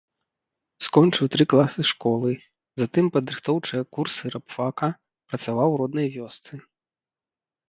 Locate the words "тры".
1.35-1.43